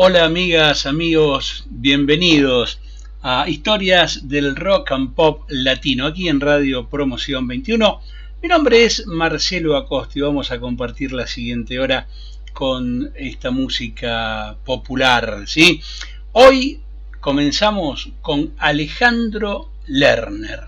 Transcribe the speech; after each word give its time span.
Hola 0.00 0.26
amigas, 0.26 0.86
amigos, 0.86 1.66
bienvenidos 1.70 2.78
a 3.20 3.48
Historias 3.48 4.28
del 4.28 4.54
Rock 4.54 4.92
and 4.92 5.12
Pop 5.12 5.42
Latino, 5.48 6.06
aquí 6.06 6.28
en 6.28 6.40
Radio 6.40 6.88
Promoción 6.88 7.48
21. 7.48 8.00
Mi 8.40 8.48
nombre 8.48 8.84
es 8.84 9.08
Marcelo 9.08 9.76
Acosta 9.76 10.16
y 10.16 10.22
vamos 10.22 10.52
a 10.52 10.60
compartir 10.60 11.10
la 11.10 11.26
siguiente 11.26 11.80
hora 11.80 12.06
con 12.52 13.10
esta 13.16 13.50
música 13.50 14.56
popular. 14.64 15.42
¿sí? 15.48 15.80
Hoy 16.30 16.78
comenzamos 17.18 18.10
con 18.22 18.52
Alejandro 18.56 19.68
Lerner. 19.88 20.60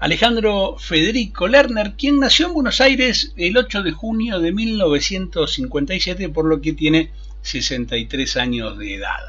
Alejandro 0.00 0.74
Federico 0.80 1.46
Lerner, 1.46 1.92
quien 1.96 2.18
nació 2.18 2.48
en 2.48 2.54
Buenos 2.54 2.80
Aires 2.80 3.32
el 3.36 3.56
8 3.56 3.84
de 3.84 3.92
junio 3.92 4.40
de 4.40 4.50
1957, 4.50 6.28
por 6.30 6.44
lo 6.44 6.60
que 6.60 6.72
tiene 6.72 7.12
63 7.48 8.36
años 8.36 8.78
de 8.78 8.94
edad. 8.94 9.20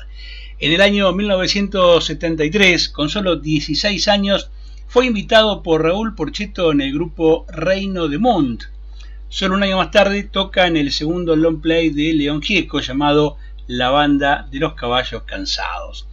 En 0.59 0.73
el 0.73 0.81
año 0.81 1.11
1973, 1.13 2.89
con 2.89 3.09
solo 3.09 3.37
16 3.37 4.07
años, 4.07 4.51
fue 4.87 5.05
invitado 5.05 5.63
por 5.63 5.83
Raúl 5.83 6.15
Porcheto 6.15 6.71
en 6.71 6.81
el 6.81 6.93
grupo 6.93 7.45
Reino 7.49 8.07
de 8.07 8.17
Mont. 8.17 8.63
Solo 9.29 9.55
un 9.55 9.63
año 9.63 9.77
más 9.77 9.91
tarde 9.91 10.23
toca 10.23 10.67
en 10.67 10.75
el 10.75 10.91
segundo 10.91 11.35
long 11.35 11.61
play 11.61 11.91
de 11.91 12.13
León 12.13 12.41
Gieco 12.41 12.81
llamado 12.81 13.37
La 13.67 13.89
Banda 13.89 14.47
de 14.51 14.59
los 14.59 14.73
Caballos 14.73 15.23
Cansados. 15.23 16.07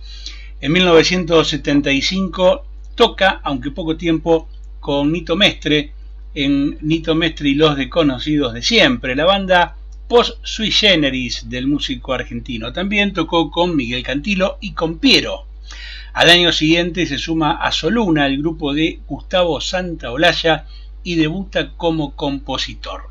En 0.61 0.73
1975 0.73 2.67
toca, 2.95 3.41
aunque 3.43 3.71
poco 3.71 3.97
tiempo, 3.97 4.49
con 4.81 5.11
Nito 5.11 5.37
Mestre 5.37 5.93
en 6.37 6.77
Nito 6.83 7.15
Mestre 7.15 7.49
y 7.49 7.55
los 7.55 7.77
desconocidos 7.77 8.53
de 8.53 8.63
siempre. 8.63 9.17
La 9.17 9.25
banda 9.25 9.77
post 10.09 10.39
sui 10.43 10.71
generis 10.71 11.49
del 11.49 11.67
músico 11.67 12.13
argentino. 12.13 12.73
También 12.73 13.13
tocó 13.13 13.51
con 13.51 13.77
Miguel 13.77 14.03
Cantilo 14.03 14.59
y 14.61 14.73
con 14.73 14.99
Piero. 14.99 15.47
Al 16.13 16.31
año 16.31 16.53
siguiente 16.53 17.07
se 17.07 17.19
suma 17.19 17.53
a 17.53 17.73
Soluna, 17.73 18.27
el 18.27 18.39
grupo 18.39 18.73
de 18.73 19.01
Gustavo 19.07 19.61
Santaolalla, 19.61 20.67
y 21.03 21.17
debuta 21.17 21.73
como 21.77 22.17
compositor. 22.17 23.03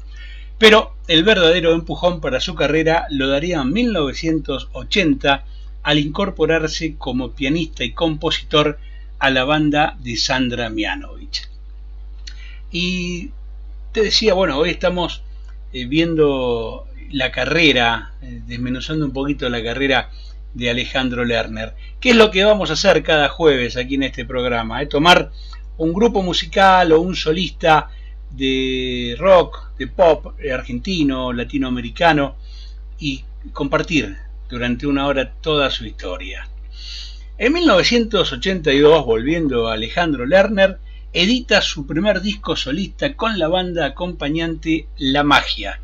Pero 0.57 0.95
el 1.07 1.23
verdadero 1.23 1.73
empujón 1.73 2.19
para 2.19 2.39
su 2.39 2.55
carrera 2.55 3.07
lo 3.09 3.27
daría 3.27 3.61
en 3.61 3.71
1980 3.71 5.45
al 5.83 5.99
incorporarse 5.99 6.95
como 6.97 7.31
pianista 7.31 7.83
y 7.83 7.91
compositor 7.91 8.80
a 9.19 9.30
la 9.30 9.43
banda 9.43 9.97
de 10.02 10.17
Sandra 10.17 10.69
Mianovich. 10.69 11.47
Y 12.71 13.30
te 13.91 14.02
decía, 14.02 14.33
bueno, 14.33 14.57
hoy 14.57 14.71
estamos 14.71 15.21
eh, 15.75 15.87
viendo 15.87 16.87
la 17.11 17.33
carrera, 17.33 18.13
eh, 18.21 18.39
desmenuzando 18.47 19.05
un 19.05 19.11
poquito 19.11 19.49
la 19.49 19.61
carrera 19.61 20.09
de 20.53 20.69
Alejandro 20.69 21.25
Lerner. 21.25 21.73
¿Qué 21.99 22.11
es 22.11 22.15
lo 22.15 22.31
que 22.31 22.45
vamos 22.45 22.69
a 22.69 22.73
hacer 22.73 23.03
cada 23.03 23.27
jueves 23.27 23.75
aquí 23.75 23.95
en 23.95 24.03
este 24.03 24.23
programa? 24.23 24.81
Eh, 24.81 24.85
tomar 24.85 25.31
un 25.77 25.91
grupo 25.91 26.21
musical 26.21 26.93
o 26.93 27.01
un 27.01 27.13
solista 27.13 27.89
de 28.31 29.17
rock, 29.19 29.75
de 29.77 29.87
pop 29.87 30.39
argentino, 30.49 31.33
latinoamericano 31.33 32.37
y 32.97 33.25
compartir 33.51 34.15
durante 34.47 34.87
una 34.87 35.07
hora 35.07 35.33
toda 35.41 35.69
su 35.71 35.85
historia. 35.85 36.47
En 37.37 37.51
1982, 37.51 39.05
volviendo 39.05 39.67
a 39.67 39.73
Alejandro 39.73 40.25
Lerner, 40.25 40.79
edita 41.16 41.61
su 41.61 41.88
primer 41.88 42.19
disco 42.19 42.58
solista 42.58 43.16
con 43.16 43.39
la 43.39 43.47
banda 43.47 43.85
acompañante 43.85 44.89
La 44.97 45.23
Magia. 45.23 45.80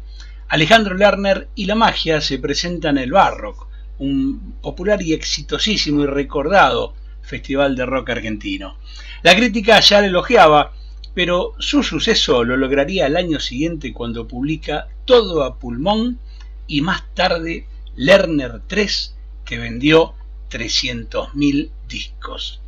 Alejandro 0.50 0.94
Lerner 0.94 1.48
y 1.56 1.68
La 1.68 1.76
Magia 1.76 2.20
se 2.20 2.38
presentan 2.38 2.98
en 2.98 3.06
el 3.06 3.12
Barrock, 3.14 3.66
un 4.00 4.56
popular 4.62 5.02
y 5.02 5.14
exitosísimo 5.14 6.04
y 6.04 6.08
recordado 6.08 6.96
festival 7.22 7.78
de 7.78 7.86
rock 7.86 8.10
argentino. 8.10 8.76
La 9.24 9.34
crítica 9.34 9.80
ya 9.80 10.02
le 10.02 10.08
elogiaba, 10.08 10.74
pero 11.14 11.54
su 11.60 11.82
suceso 11.82 12.44
lo 12.44 12.58
lograría 12.58 13.08
el 13.08 13.16
año 13.16 13.40
siguiente 13.40 13.94
cuando 13.94 14.28
publica 14.28 14.90
Todo 15.06 15.46
a 15.46 15.58
pulmón 15.58 16.20
y 16.68 16.82
más 16.82 17.04
tarde 17.14 17.68
Lerner 17.96 18.64
3, 18.68 19.16
que 19.46 19.60
vendió 19.60 20.14
300.000 20.50 21.70
discos. 21.88 22.60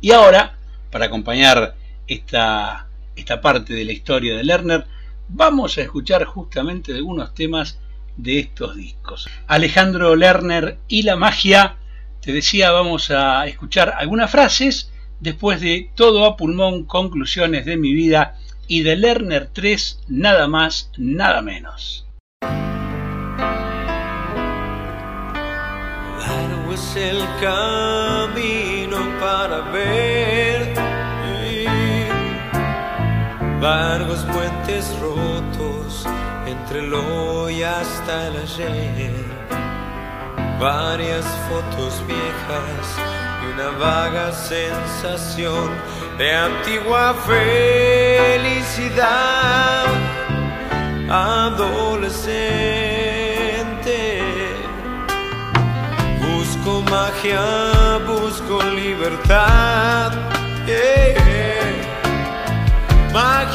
Y 0.00 0.12
ahora 0.12 0.56
para 0.90 1.06
acompañar 1.06 1.76
esta, 2.06 2.88
esta 3.14 3.40
parte 3.40 3.74
de 3.74 3.84
la 3.84 3.92
historia 3.92 4.36
de 4.36 4.44
Lerner, 4.44 4.86
vamos 5.28 5.78
a 5.78 5.82
escuchar 5.82 6.24
justamente 6.24 6.92
algunos 6.92 7.34
temas 7.34 7.78
de 8.16 8.38
estos 8.38 8.76
discos. 8.76 9.28
Alejandro 9.46 10.16
Lerner 10.16 10.78
y 10.88 11.02
la 11.02 11.16
magia, 11.16 11.76
te 12.20 12.32
decía, 12.32 12.70
vamos 12.70 13.10
a 13.10 13.46
escuchar 13.46 13.94
algunas 13.96 14.30
frases 14.30 14.90
después 15.20 15.60
de 15.60 15.90
todo 15.94 16.24
a 16.24 16.36
pulmón, 16.36 16.84
conclusiones 16.84 17.64
de 17.64 17.76
mi 17.76 17.92
vida 17.92 18.36
y 18.66 18.82
de 18.82 18.96
Lerner 18.96 19.48
3, 19.52 20.04
nada 20.08 20.48
más, 20.48 20.90
nada 20.96 21.42
menos. 21.42 22.06
es 26.76 26.96
el 26.96 27.22
camino 27.40 28.98
para 29.18 29.60
ver 29.72 30.35
largos 33.60 34.20
puentes 34.32 34.94
rotos 35.00 36.06
entre 36.46 36.80
el 36.80 36.94
hoy 36.94 37.62
hasta 37.62 38.28
el 38.28 38.36
ayer, 38.36 39.12
varias 40.60 41.24
fotos 41.48 42.02
viejas 42.06 42.98
y 43.42 43.46
una 43.54 43.70
vaga 43.78 44.32
sensación 44.32 45.70
de 46.18 46.34
antigua 46.34 47.14
felicidad. 47.26 49.06
Adolescente. 51.08 52.26
Busco 56.20 56.82
magia, 56.90 58.00
busco 58.06 58.60
libertad 58.64 60.12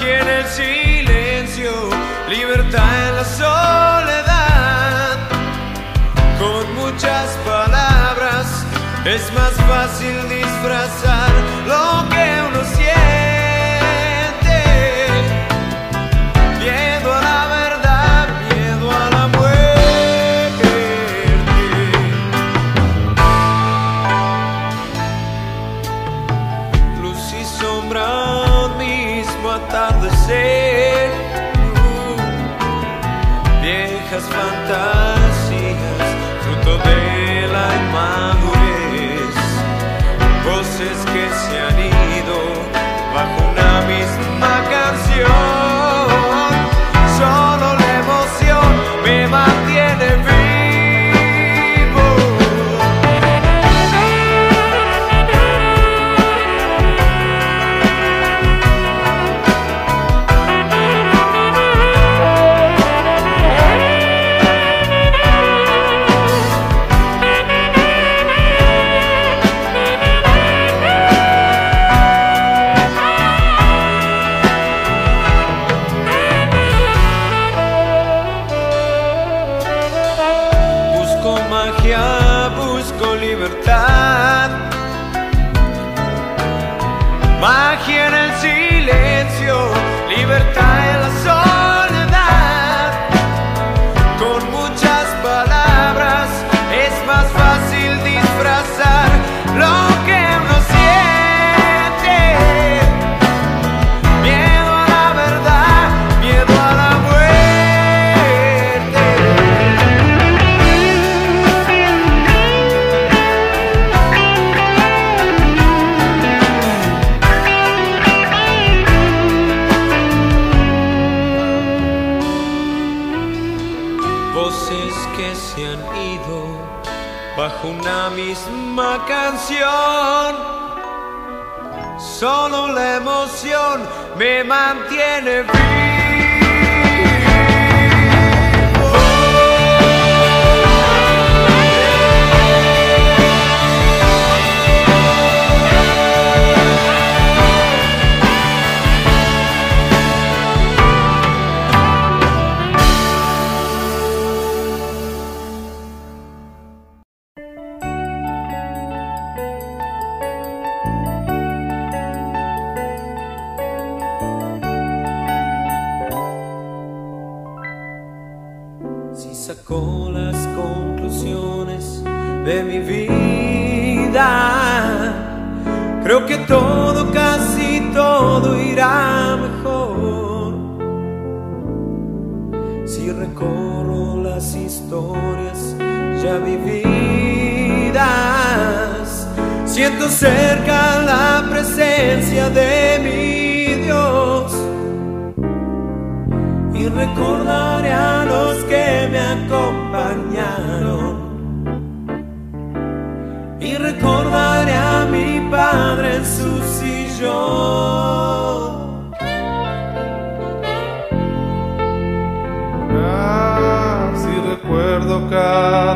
magia 0.02 0.20
en 0.20 0.28
el 0.28 0.46
silencio, 0.46 1.72
libertad 2.30 3.10
en 3.10 3.16
la 3.16 3.26
soledad. 3.26 5.18
Con 6.40 6.76
muchas 6.76 7.38
palabras 7.46 8.66
es 9.06 9.34
más 9.34 9.54
fácil 9.68 10.30
disfrazar 10.30 11.30
lo 11.68 12.10
que 12.10 12.42
uno 12.50 12.64
siente. 12.66 12.81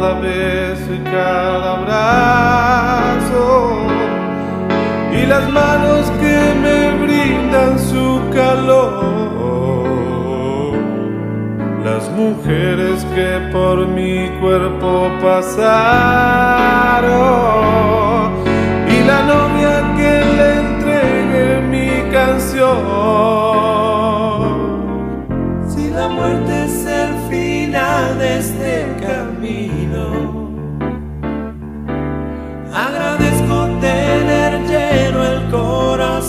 Cada 0.05 0.19
beso 0.19 0.93
y 0.93 0.99
cada 0.99 1.73
abrazo. 1.77 3.45
Y 5.11 5.25
las 5.25 5.49
manos 5.49 6.11
que 6.21 6.53
me 6.63 6.91
brindan 7.03 7.79
su 7.79 8.21
calor, 8.33 9.85
las 11.83 12.09
mujeres 12.11 13.03
que 13.15 13.49
por 13.51 13.87
mi 13.87 14.29
cuerpo 14.41 15.09
pasaron. 15.21 15.65
Y 18.87 19.03
la 19.07 19.21
novia 19.23 19.93
que 19.97 20.13
le 20.37 20.49
entregué 20.65 21.47
mi 21.73 21.89
canción. 22.11 23.64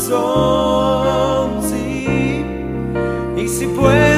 Corazón, 0.09 1.63
sí, 1.63 2.45
y 3.37 3.49
si 3.49 3.67
puedo 3.67 4.16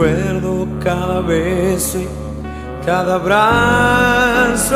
recuerdo 0.00 0.66
cada 0.82 1.20
beso 1.20 2.00
cada 2.86 3.16
abrazo. 3.16 4.74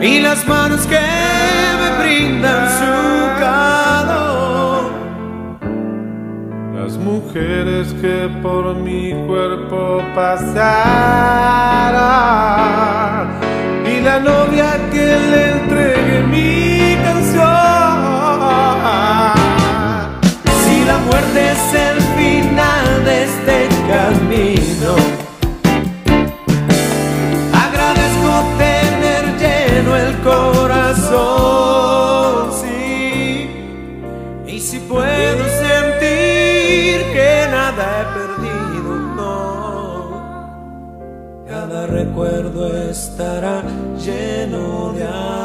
Y 0.00 0.20
las 0.20 0.46
manos 0.46 0.86
que 0.86 1.00
me 1.80 1.90
brindan 2.00 2.68
su 2.78 2.84
calor. 3.40 4.92
Las 6.76 6.96
mujeres 6.98 7.92
que 8.00 8.28
por 8.40 8.76
mi 8.76 9.12
cuerpo 9.26 10.00
pasaron. 10.14 10.68
Y 13.84 14.00
la 14.00 14.20
novia 14.20 14.78
que 14.92 15.18
le 15.32 15.50
entregué 15.50 16.22
mi 16.30 16.96
canción. 17.02 17.48
Si 20.62 20.84
la 20.84 20.98
muerte 20.98 21.40
es 21.52 21.74
el 21.74 22.07
de 23.08 23.24
este 23.24 23.58
camino, 23.88 24.92
agradezco 27.64 28.30
tener 28.58 29.24
lleno 29.42 29.90
el 29.96 30.12
corazón, 30.30 31.22
sí, 32.60 33.48
y 34.46 34.60
si 34.60 34.78
puedo 34.80 35.44
sentir 35.66 36.96
que 37.14 37.30
nada 37.50 37.84
he 37.98 38.04
perdido, 38.18 38.90
no, 39.16 39.30
cada 41.48 41.80
recuerdo 41.86 42.60
estará 42.90 43.62
lleno 44.04 44.92
de 44.92 45.04
amor. 45.04 45.37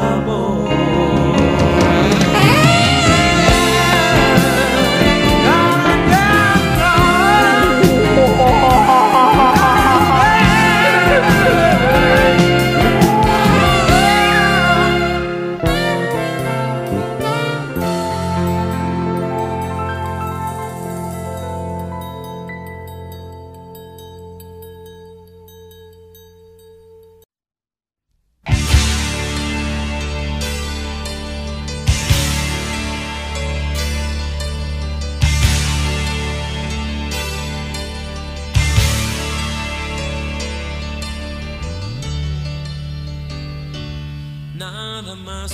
Nada 44.94 45.16
más 45.16 45.52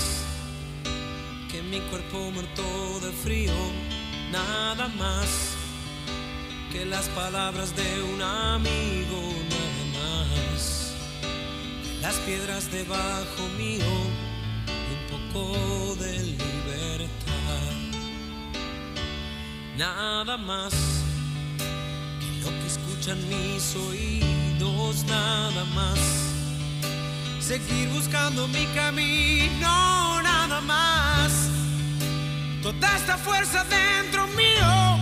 que 1.50 1.62
mi 1.62 1.80
cuerpo 1.88 2.30
muerto 2.30 2.62
de 3.00 3.10
frío, 3.10 3.54
nada 4.30 4.86
más 4.98 5.56
que 6.70 6.84
las 6.84 7.08
palabras 7.08 7.74
de 7.74 8.02
un 8.02 8.20
amigo, 8.20 9.22
nada 9.48 9.84
más 9.98 10.92
las 12.02 12.16
piedras 12.16 12.70
debajo 12.70 13.48
mío 13.56 13.90
y 14.66 14.92
un 14.98 15.32
poco 15.32 15.96
de 15.96 16.18
libertad. 16.18 17.76
Nada 19.78 20.36
más 20.36 20.74
que 22.20 22.42
lo 22.42 22.50
que 22.60 22.66
escuchan 22.66 23.18
mis 23.30 23.74
oídos, 23.74 25.04
nada 25.04 25.64
más. 25.74 26.29
Seguir 27.40 27.88
buscando 27.88 28.46
mi 28.48 28.64
camino, 28.66 30.22
nada 30.22 30.60
más. 30.60 31.48
Toda 32.62 32.96
esta 32.96 33.16
fuerza 33.16 33.64
dentro 33.64 34.26
mío, 34.28 34.98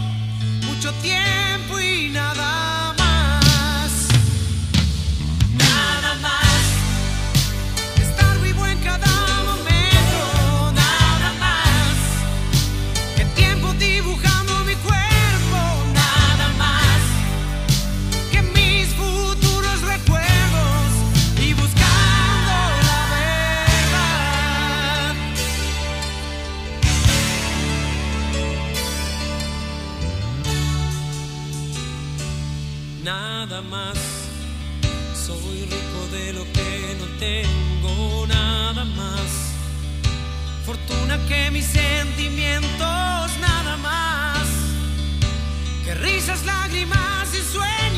mucho 0.64 0.92
tiempo 1.02 1.78
y 1.80 2.08
nada 2.10 2.87
que 41.28 41.50
mis 41.50 41.66
sentimientos 41.66 43.30
nada 43.38 43.76
más, 43.82 44.46
que 45.84 45.94
risas, 45.94 46.42
lágrimas 46.46 47.28
y 47.34 47.42
sueños 47.42 47.97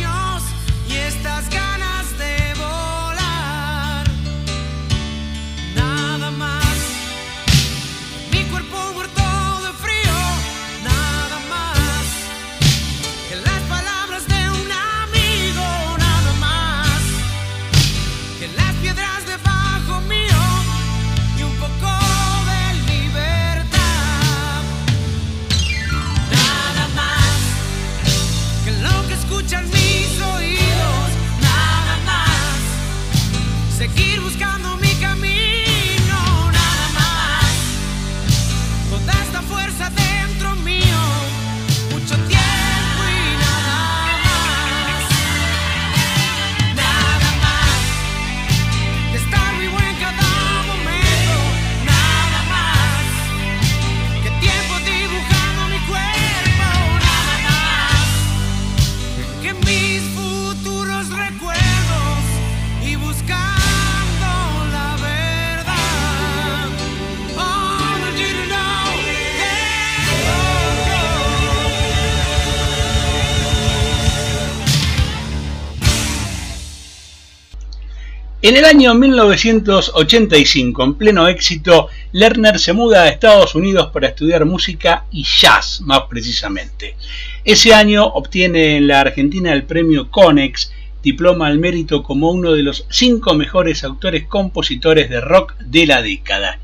En 78.50 78.57
el 78.57 78.64
año 78.64 78.95
1985, 78.95 80.83
en 80.83 80.95
pleno 80.95 81.28
éxito, 81.28 81.87
Lerner 82.11 82.59
se 82.59 82.73
muda 82.73 83.04
a 83.04 83.09
Estados 83.09 83.54
Unidos 83.54 83.90
para 83.92 84.09
estudiar 84.09 84.45
música 84.45 85.04
y 85.12 85.23
jazz, 85.23 85.80
más 85.83 86.00
precisamente. 86.11 86.97
Ese 87.45 87.73
año 87.73 88.04
obtiene 88.04 88.76
en 88.76 88.88
la 88.88 89.02
Argentina 89.02 89.52
el 89.52 89.62
premio 89.62 90.11
Conex, 90.11 90.73
diploma 91.00 91.47
al 91.47 91.61
mérito 91.61 92.02
como 92.02 92.33
uno 92.33 92.50
de 92.50 92.64
los 92.64 92.87
cinco 92.90 93.35
mejores 93.35 93.85
autores-compositores 93.85 95.09
de 95.09 95.21
rock 95.21 95.57
de 95.61 95.87
la 95.87 96.02
década. 96.02 96.59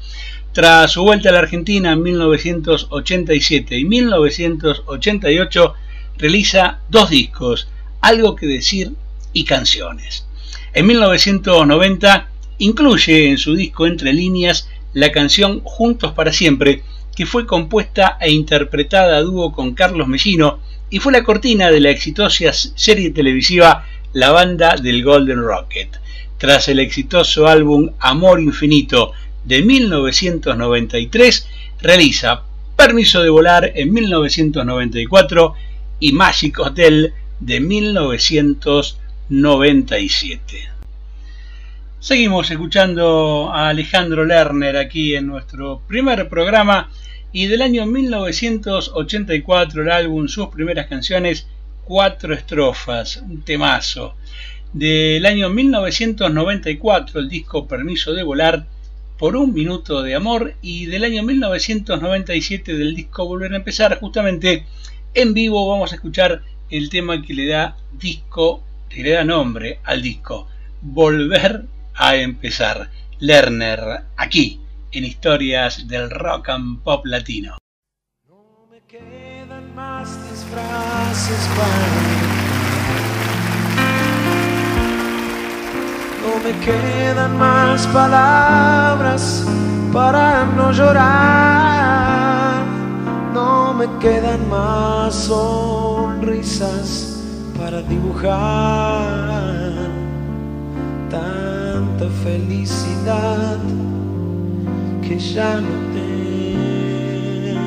Tras 0.51 0.91
su 0.91 1.05
vuelta 1.05 1.29
a 1.29 1.33
la 1.35 1.39
Argentina 1.39 1.93
en 1.93 2.03
1987 2.03 3.79
y 3.79 3.85
1988, 3.85 5.75
realiza 6.19 6.81
dos 6.89 7.11
discos, 7.11 7.69
Algo 8.01 8.35
que 8.35 8.47
decir 8.49 8.91
y 9.33 9.45
canciones. 9.45 10.26
En 10.77 10.87
1990 10.89 12.29
incluye 12.59 13.31
en 13.31 13.39
su 13.39 13.57
disco 13.57 13.87
Entre 13.87 14.13
líneas 14.13 14.69
la 14.93 15.11
canción 15.11 15.63
Juntos 15.65 16.13
para 16.13 16.35
siempre, 16.35 16.83
que 17.17 17.25
fue 17.25 17.47
compuesta 17.47 18.19
e 18.21 18.31
interpretada 18.31 19.17
a 19.17 19.23
dúo 19.23 19.53
con 19.53 19.73
Carlos 19.73 20.07
Mellino 20.07 20.59
y 20.91 20.99
fue 20.99 21.13
la 21.13 21.25
cortina 21.25 21.71
de 21.71 21.81
la 21.81 21.89
exitosa 21.89 22.53
serie 22.53 23.09
televisiva 23.09 23.87
La 24.13 24.33
banda 24.33 24.77
del 24.77 25.03
Golden 25.03 25.41
Rocket. 25.41 25.99
Tras 26.37 26.69
el 26.69 26.81
exitoso 26.81 27.47
álbum 27.47 27.93
Amor 27.99 28.39
Infinito 28.39 29.13
de 29.45 29.63
1993, 29.63 31.49
realiza 31.81 32.43
Permiso 32.77 33.23
de 33.23 33.31
volar 33.31 33.73
en 33.75 33.95
1994 33.95 35.55
y 36.01 36.13
Magic 36.13 36.59
Hotel 36.59 37.15
de 37.41 37.61
1997. 37.61 39.06
97. 39.29 40.69
Seguimos 41.99 42.49
escuchando 42.49 43.51
a 43.53 43.71
Alejandro 43.71 44.25
Lerner 44.25 44.77
aquí 44.77 45.17
en 45.17 45.27
nuestro 45.27 45.83
primer 45.89 46.29
programa 46.29 46.89
y 47.33 47.47
del 47.47 47.63
año 47.63 47.87
1984 47.87 49.83
el 49.83 49.91
álbum, 49.91 50.29
sus 50.29 50.47
primeras 50.47 50.87
canciones, 50.87 51.49
cuatro 51.85 52.35
estrofas, 52.35 53.17
un 53.17 53.43
temazo. 53.43 54.15
Del 54.73 55.27
año 55.27 55.51
1994 55.51 57.19
el 57.19 57.29
disco 57.29 57.67
Permiso 57.67 58.15
de 58.15 58.23
Volar 58.23 58.65
por 59.19 59.35
un 59.35 59.53
minuto 59.53 60.03
de 60.03 60.15
amor 60.15 60.55
y 60.63 60.87
del 60.87 61.03
año 61.03 61.25
1997 61.25 62.75
del 62.75 62.95
disco 62.95 63.27
Volver 63.27 63.55
a 63.55 63.57
empezar 63.57 63.99
justamente 63.99 64.67
en 65.15 65.35
vivo 65.35 65.67
vamos 65.69 65.91
a 65.91 65.97
escuchar 65.97 66.43
el 66.71 66.91
tema 66.91 67.23
que 67.23 67.35
le 67.35 67.47
da 67.47 67.77
disco 67.99 68.63
le 68.91 69.11
da 69.11 69.25
nombre 69.25 69.81
al 69.85 70.03
disco, 70.03 70.49
Volver 70.81 71.65
a 71.95 72.17
empezar. 72.17 72.91
Lerner, 73.19 74.03
aquí, 74.17 74.61
en 74.93 75.05
Historias 75.05 75.89
del 75.89 76.11
Rock 76.11 76.51
and 76.51 76.83
Pop 76.83 77.07
Latino. 77.07 77.57
No 78.29 78.67
me 78.71 78.83
quedan 78.83 79.75
más 79.75 80.11
disfraces 80.31 81.49
para 81.57 81.87
No 86.23 86.39
me 86.45 86.53
quedan 86.65 87.39
más 87.39 87.87
palabras 87.87 89.47
para 89.93 90.45
no 90.45 90.71
llorar. 90.73 92.67
No 93.33 93.73
me 93.73 93.89
quedan 93.99 94.47
más 94.51 95.15
sonrisas 95.15 97.16
para 97.59 97.83
dibujar 97.83 98.39
tanta 101.11 102.09
felicidad 102.23 103.59
que 105.03 105.19
ya 105.19 105.61
no 105.61 105.69
tengo. 105.95 107.59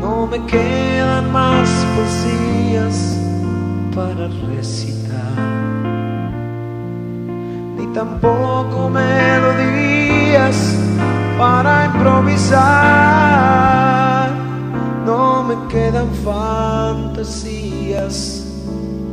No 0.00 0.26
me 0.26 0.38
quedan 0.46 1.30
más 1.32 1.68
poesías 1.94 3.18
para 3.94 4.28
recitar, 4.48 5.38
ni 7.76 7.86
tampoco 7.92 8.90
melodías 8.90 10.56
para 11.38 11.86
improvisar 11.86 13.73
me 15.54 15.68
quedan 15.68 16.10
fantasías 16.24 18.16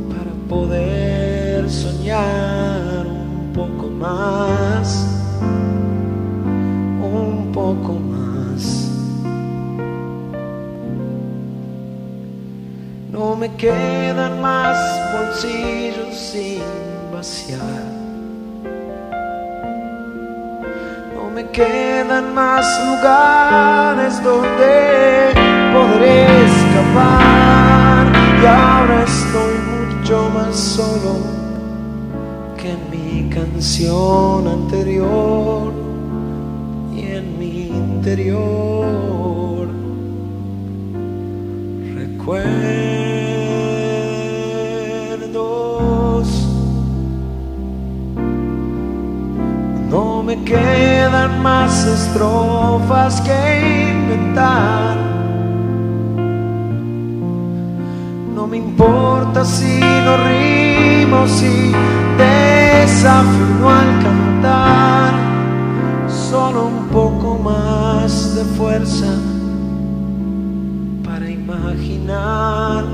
para 0.08 0.32
poder 0.48 1.70
soñar 1.70 3.06
más, 4.02 5.06
un 7.00 7.52
poco 7.52 7.92
más. 7.92 8.88
No 13.12 13.36
me 13.36 13.48
quedan 13.54 14.40
más 14.40 14.76
bolsillos 15.12 16.16
sin 16.16 16.62
vaciar. 17.12 17.84
No 21.14 21.30
me 21.30 21.48
quedan 21.50 22.34
más 22.34 22.66
lugares 22.88 24.22
donde 24.24 25.41
podré 25.72 26.44
escapar. 26.44 28.12
Y 28.42 28.46
ahora 28.46 29.04
estoy 29.04 29.54
mucho 29.72 30.30
más 30.34 30.56
solo 30.56 31.16
que 32.56 32.72
en 32.72 32.90
mi 32.90 33.28
canción 33.30 34.48
anterior 34.48 35.72
y 36.94 37.00
en 37.00 37.38
mi 37.38 37.68
interior. 37.68 39.68
Recuerdos. 41.94 42.42
No 49.90 50.22
me 50.22 50.42
quedan 50.44 51.42
más 51.42 51.86
estrofas 51.86 53.20
que 53.20 53.90
inventar. 53.90 55.11
Me 58.52 58.58
importa 58.58 59.46
si 59.46 59.80
no 59.80 60.14
rimo, 60.28 61.26
si 61.26 61.72
desafino 62.18 63.70
al 63.70 64.02
cantar. 64.02 65.14
Solo 66.06 66.66
un 66.66 66.88
poco 66.88 67.38
más 67.38 68.34
de 68.34 68.44
fuerza 68.56 69.14
para 71.02 71.30
imaginar 71.30 72.84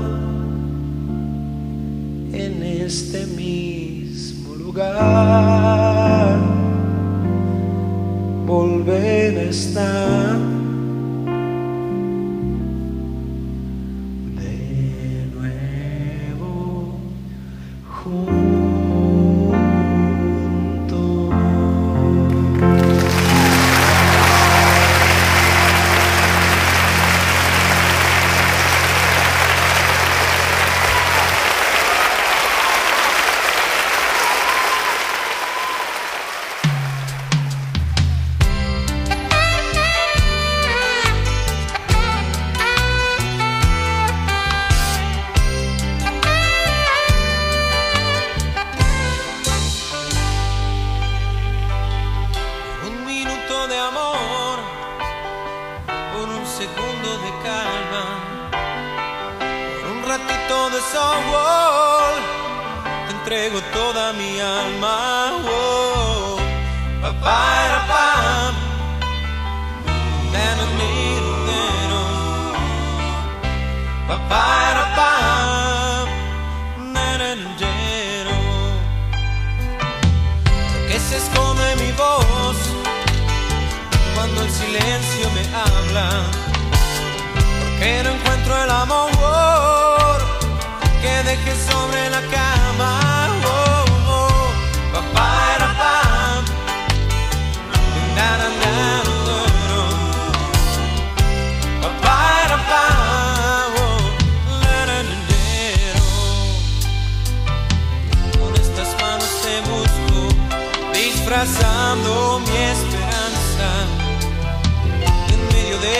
en 2.31 2.63
este 2.63 3.25
mismo 3.27 4.55
lugar 4.55 6.39
volver 8.45 9.37
a 9.39 9.43
estar 9.43 10.48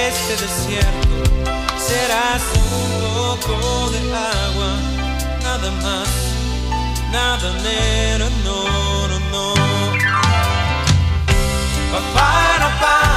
este 0.09 0.35
desierto 0.37 1.15
serás 1.77 2.41
un 2.55 3.37
poco 3.39 3.91
de 3.91 3.99
agua, 4.15 4.71
nada 5.43 5.71
más, 5.83 6.09
nada 7.11 7.51
menos, 7.61 8.31
no, 8.43 9.07
no, 9.07 9.19
no. 9.31 9.53
Pa, 11.91 11.99
para, 12.13 12.79
pam. 12.79 13.08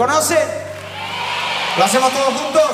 Conocen? 0.00 0.38
¿Lo 1.76 1.84
hacemos 1.84 2.10
todos 2.10 2.32
juntos? 2.32 2.70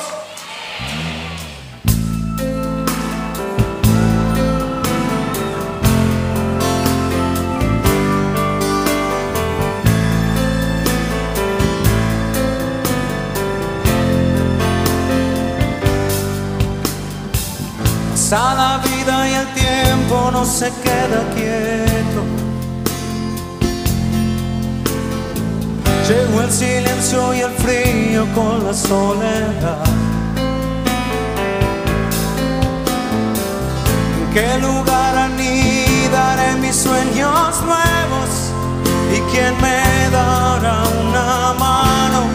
Pasa 18.13 18.55
la 18.55 18.79
vida 18.79 19.29
y 19.29 19.35
el 19.35 19.47
tiempo 19.55 20.31
no 20.33 20.45
se 20.45 20.67
queda 20.83 21.25
quieto. 21.35 21.86
Llegó 26.09 26.41
el 26.41 26.53
silencio 26.53 27.35
y 27.35 27.41
el 27.41 27.51
frío 27.51 28.27
con 28.33 28.65
la 28.65 28.73
soledad. 28.73 29.85
¿En 34.21 34.33
qué 34.33 34.57
lugar 34.59 35.19
anidaré 35.19 36.55
mis 36.61 36.77
sueños 36.77 37.61
nuevos? 37.63 38.53
¿Y 39.13 39.21
quién 39.33 39.53
me 39.61 40.11
dará 40.13 40.85
una 41.03 41.55
mano 41.59 42.29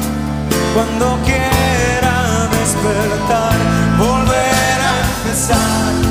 cuando 0.73 1.17
quiera 1.23 2.49
despertar? 2.51 3.55
Volver 3.97 4.81
a 4.81 4.99
empezar. 5.15 6.10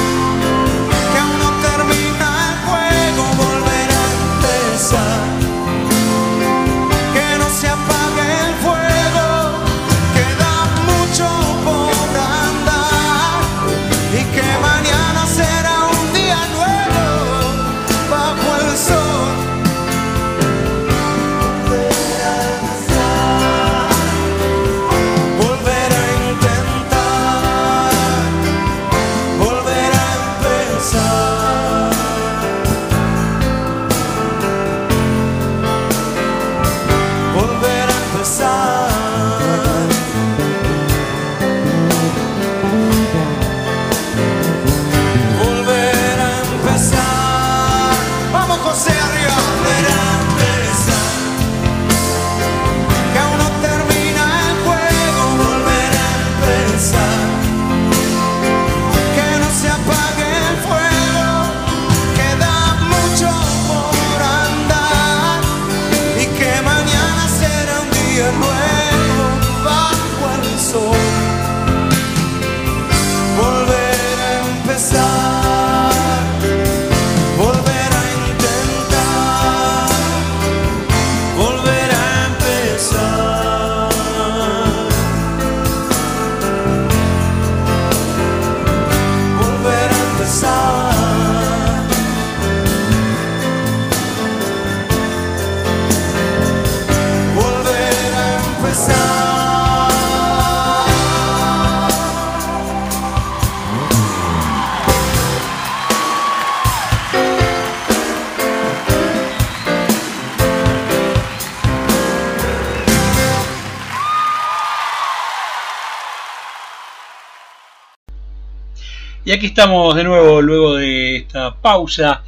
Y 119.31 119.33
aquí 119.33 119.45
estamos 119.45 119.95
de 119.95 120.03
nuevo 120.03 120.41
luego 120.41 120.75
de 120.75 121.15
esta 121.15 121.55
pausa 121.55 122.21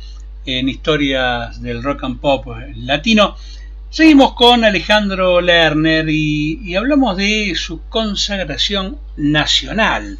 en 0.45 0.69
historias 0.69 1.61
del 1.61 1.83
rock 1.83 2.05
and 2.05 2.21
pop 2.21 2.45
latino. 2.77 3.35
Seguimos 3.89 4.35
con 4.35 4.63
Alejandro 4.63 5.41
Lerner 5.41 6.07
y, 6.07 6.73
hablamos 6.75 7.17
de 7.17 7.55
su 7.57 7.81
consagración 7.89 8.99
nacional. 9.17 10.17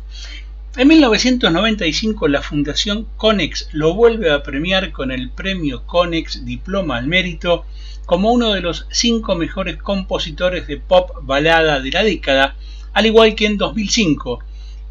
En 0.76 0.88
1995 0.90 2.28
la 2.28 2.42
Fundación 2.42 3.08
Conex 3.16 3.70
lo 3.72 3.94
vuelve 3.94 4.30
a 4.30 4.44
premiar 4.44 4.92
con 4.92 5.12
el 5.12 5.30
premio 5.30 5.86
Conex 5.86 6.44
Diploma 6.44 6.98
al 6.98 7.08
Mérito 7.08 7.64
como 8.06 8.34
uno 8.34 8.52
de 8.52 8.60
los 8.60 8.88
cinco 8.92 9.36
mejores 9.36 9.78
compositores 9.78 10.68
de 10.68 10.76
pop 10.76 11.12
balada 11.22 11.80
de 11.80 11.92
la 11.92 12.04
década, 12.04 12.58
al 12.92 13.06
igual 13.06 13.36
que 13.36 13.46
en 13.46 13.58
2005 13.58 14.44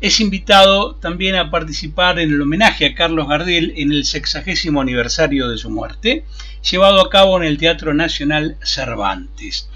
es 0.03 0.19
invitado 0.19 0.97
también 0.97 1.37
a 1.37 1.53
participar 1.53 2.19
en 2.19 2.33
el 2.33 2.43
homenaje 2.43 2.87
a 2.87 2.95
Carlos 2.97 3.29
Gardel 3.29 3.73
en 3.77 3.93
el 3.93 4.05
sexagésimo 4.05 4.81
aniversario 4.81 5.49
de 5.49 5.57
su 5.57 5.71
muerte, 5.71 6.25
llevado 6.69 7.01
a 7.01 7.09
cabo 7.09 7.37
en 7.37 7.45
el 7.45 7.57
Teatro 7.57 7.95
Nacional 7.95 8.57
Cervantes. 8.65 9.71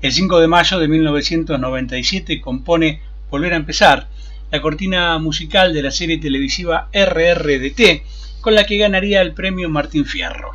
El 0.00 0.12
5 0.12 0.38
de 0.38 0.46
mayo 0.46 0.78
de 0.78 0.86
1997 0.86 2.40
compone 2.40 3.02
Volver 3.28 3.54
a 3.54 3.56
empezar, 3.56 4.06
la 4.52 4.62
cortina 4.62 5.18
musical 5.18 5.72
de 5.72 5.82
la 5.82 5.90
serie 5.90 6.18
televisiva 6.18 6.88
RRDT, 6.92 8.40
con 8.40 8.54
la 8.54 8.64
que 8.64 8.76
ganaría 8.76 9.20
el 9.20 9.34
premio 9.34 9.68
Martín 9.68 10.06
Fierro. 10.06 10.52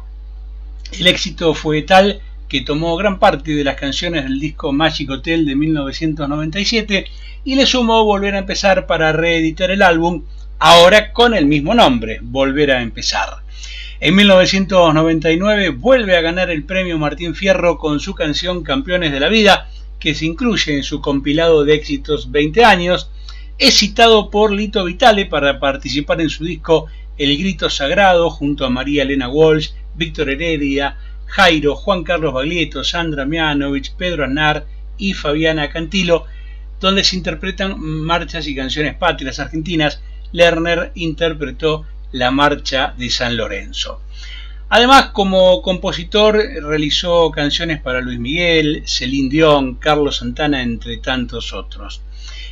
El 0.98 1.06
éxito 1.06 1.54
fue 1.54 1.82
tal 1.82 2.22
que 2.48 2.62
tomó 2.62 2.96
gran 2.96 3.20
parte 3.20 3.54
de 3.54 3.64
las 3.64 3.76
canciones 3.76 4.24
del 4.24 4.40
disco 4.40 4.72
Magic 4.72 5.10
Hotel 5.10 5.46
de 5.46 5.56
1997 5.56 7.06
y 7.44 7.56
le 7.56 7.66
sumó 7.66 8.04
Volver 8.06 8.36
a 8.36 8.40
empezar 8.40 8.88
para 8.88 9.12
reeditar 9.12 9.72
el 9.72 9.82
álbum, 9.82 10.24
ahora 10.60 11.12
con 11.12 11.34
el 11.34 11.46
mismo 11.46 11.74
nombre, 11.74 12.20
Volver 12.22 12.72
a 12.72 12.82
empezar. 12.82 13.30
En 14.00 14.16
1999 14.16 15.70
vuelve 15.70 16.16
a 16.16 16.22
ganar 16.22 16.52
el 16.52 16.64
premio 16.64 17.00
Martín 17.00 17.34
Fierro 17.34 17.78
con 17.78 18.00
su 18.00 18.14
canción 18.14 18.64
Campeones 18.64 19.12
de 19.12 19.20
la 19.20 19.28
Vida, 19.28 19.70
que 20.00 20.14
se 20.14 20.26
incluye 20.26 20.76
en 20.76 20.84
su 20.84 21.02
compilado 21.02 21.66
de 21.66 21.74
éxitos 21.74 22.32
20 22.32 22.64
años. 22.64 23.10
Es 23.58 23.80
citado 23.80 24.30
por 24.30 24.52
Lito 24.52 24.84
Vitale 24.84 25.26
para 25.26 25.60
participar 25.60 26.22
en 26.22 26.30
su 26.30 26.46
disco 26.46 26.86
El 27.18 27.36
Grito 27.38 27.72
Sagrado 27.72 28.30
junto 28.30 28.66
a 28.66 28.70
María 28.70 29.02
Elena 29.02 29.30
Walsh, 29.30 29.72
Víctor 29.96 30.30
Heredia, 30.30 30.96
Jairo, 31.28 31.76
Juan 31.76 32.04
Carlos 32.04 32.34
Baglietto, 32.34 32.84
Sandra 32.84 33.26
Mianovich, 33.26 33.94
Pedro 33.96 34.26
Aznar 34.26 34.66
y 34.98 35.14
Fabiana 35.14 35.70
Cantilo, 35.70 36.26
donde 36.80 37.04
se 37.04 37.16
interpretan 37.16 37.80
marchas 37.80 38.48
y 38.48 38.56
canciones 38.56 38.96
patrias 38.96 39.40
argentinas. 39.40 40.02
Lerner 40.32 40.92
interpretó 40.96 41.86
la 42.12 42.32
Marcha 42.32 42.94
de 42.98 43.10
San 43.10 43.38
Lorenzo. 43.38 44.02
Además, 44.70 45.12
como 45.14 45.62
compositor, 45.62 46.38
realizó 46.62 47.32
canciones 47.32 47.82
para 47.82 48.02
Luis 48.02 48.20
Miguel, 48.20 48.84
Celine 48.86 49.30
Dion, 49.30 49.76
Carlos 49.76 50.18
Santana, 50.18 50.62
entre 50.62 50.98
tantos 50.98 51.54
otros. 51.54 52.02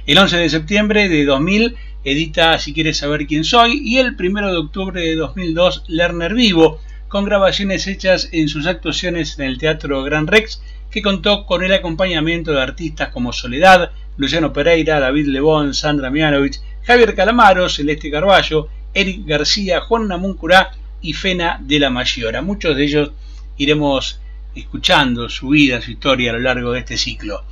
El 0.05 0.17
11 0.17 0.37
de 0.37 0.49
septiembre 0.49 1.09
de 1.09 1.25
2000 1.25 1.75
edita 2.05 2.59
Si 2.59 2.73
quieres 2.73 2.97
saber 2.97 3.25
quién 3.25 3.43
soy 3.43 3.81
y 3.83 3.97
el 3.97 4.15
1 4.17 4.51
de 4.51 4.57
octubre 4.57 5.01
de 5.01 5.15
2002 5.15 5.83
Lerner 5.87 6.35
Vivo, 6.35 6.79
con 7.15 7.23
grabaciones 7.23 7.87
hechas 7.87 8.27
en 8.33 8.49
sus 8.49 8.67
actuaciones 8.67 9.39
en 9.39 9.45
el 9.45 9.57
Teatro 9.57 10.03
Gran 10.03 10.27
Rex, 10.27 10.61
que 10.91 11.01
contó 11.01 11.45
con 11.45 11.63
el 11.63 11.71
acompañamiento 11.71 12.51
de 12.51 12.61
artistas 12.61 13.07
como 13.07 13.31
Soledad, 13.31 13.91
Luciano 14.17 14.51
Pereira, 14.51 14.99
David 14.99 15.27
Lebón, 15.27 15.73
Sandra 15.73 16.09
Mianovich, 16.09 16.59
Javier 16.83 17.15
Calamaro, 17.15 17.69
Celeste 17.69 18.11
Carballo, 18.11 18.67
Eric 18.93 19.25
García, 19.25 19.79
Juan 19.79 20.09
Namuncurá 20.09 20.71
y 20.99 21.13
Fena 21.13 21.57
de 21.63 21.79
la 21.79 21.89
Mayora. 21.89 22.41
Muchos 22.41 22.75
de 22.75 22.83
ellos 22.83 23.11
iremos 23.55 24.19
escuchando 24.53 25.29
su 25.29 25.47
vida, 25.47 25.79
su 25.79 25.91
historia 25.91 26.31
a 26.31 26.33
lo 26.33 26.39
largo 26.39 26.73
de 26.73 26.79
este 26.79 26.97
ciclo. 26.97 27.45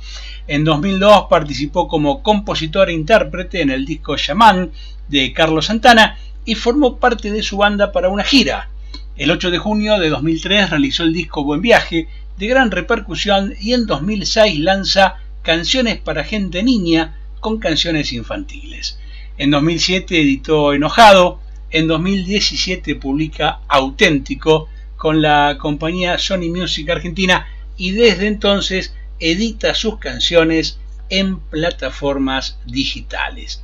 En 0.46 0.64
2002 0.64 1.24
participó 1.30 1.88
como 1.88 2.22
compositor 2.22 2.90
e 2.90 2.92
intérprete 2.92 3.62
en 3.62 3.70
el 3.70 3.86
disco 3.86 4.18
Shaman 4.18 4.72
de 5.08 5.32
Carlos 5.32 5.64
Santana 5.64 6.18
y 6.44 6.54
formó 6.54 6.98
parte 6.98 7.32
de 7.32 7.42
su 7.42 7.56
banda 7.56 7.92
para 7.92 8.10
una 8.10 8.24
gira. 8.24 8.68
El 9.16 9.30
8 9.30 9.52
de 9.52 9.58
junio 9.58 10.00
de 10.00 10.08
2003 10.08 10.70
realizó 10.70 11.04
el 11.04 11.12
disco 11.12 11.44
Buen 11.44 11.62
Viaje, 11.62 12.08
de 12.36 12.46
gran 12.48 12.72
repercusión, 12.72 13.54
y 13.60 13.72
en 13.72 13.86
2006 13.86 14.58
lanza 14.58 15.16
Canciones 15.42 15.98
para 15.98 16.24
Gente 16.24 16.64
Niña 16.64 17.14
con 17.38 17.60
canciones 17.60 18.12
infantiles. 18.12 18.98
En 19.38 19.52
2007 19.52 20.20
editó 20.20 20.72
Enojado. 20.72 21.40
En 21.70 21.86
2017 21.86 22.96
publica 22.96 23.60
Auténtico 23.68 24.68
con 24.96 25.22
la 25.22 25.58
compañía 25.60 26.18
Sony 26.18 26.50
Music 26.50 26.90
Argentina 26.90 27.46
y 27.76 27.92
desde 27.92 28.26
entonces 28.26 28.94
edita 29.20 29.74
sus 29.74 29.98
canciones 29.98 30.78
en 31.08 31.38
plataformas 31.38 32.58
digitales. 32.64 33.62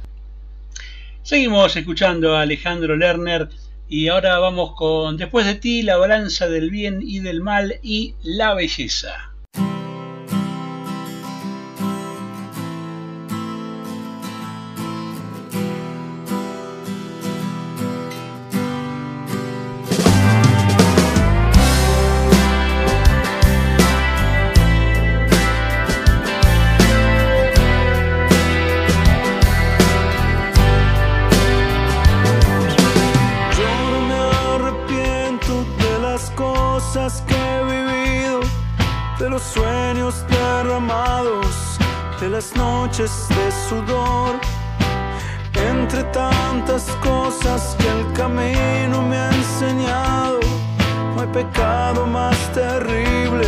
Seguimos 1.22 1.74
escuchando 1.76 2.36
a 2.36 2.42
Alejandro 2.42 2.96
Lerner 2.96 3.48
y 3.90 4.06
ahora 4.06 4.38
vamos 4.38 4.74
con 4.76 5.16
Después 5.16 5.44
de 5.44 5.56
ti, 5.56 5.82
la 5.82 5.96
balanza 5.96 6.48
del 6.48 6.70
bien 6.70 7.00
y 7.02 7.18
del 7.18 7.42
mal 7.42 7.80
y 7.82 8.14
la 8.22 8.54
belleza. 8.54 9.29
De 43.00 43.50
sudor, 43.66 44.38
entre 45.54 46.04
tantas 46.12 46.84
cosas 47.02 47.74
que 47.78 47.88
el 47.88 48.12
camino 48.12 49.00
me 49.00 49.16
ha 49.16 49.30
enseñado. 49.30 50.38
No 51.14 51.22
hay 51.22 51.28
pecado 51.28 52.06
más 52.06 52.36
terrible 52.52 53.46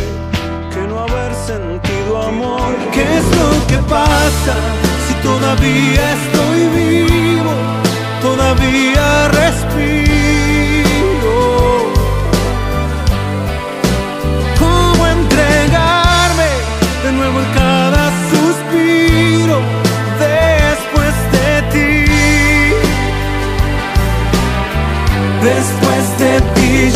que 0.73 0.79
no 0.87 1.01
haber 1.01 1.35
sentido 1.35 2.23
amor. 2.23 2.73
¿Qué 2.91 3.03
es 3.03 3.25
lo 3.37 3.67
que 3.67 3.77
pasa 3.87 4.55
si 5.05 5.13
todavía 5.21 6.13
estoy 6.13 6.59
vivo? 6.69 7.53
Todavía 8.23 9.27
respiro. 9.27 10.22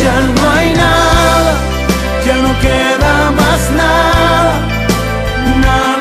Ya 0.08 0.20
no 0.20 0.50
hay 0.52 0.72
nada, 0.72 1.52
ya 2.26 2.36
no 2.44 2.50
queda 2.64 3.30
más 3.38 3.60
nada, 3.80 4.54
nada 5.64 5.97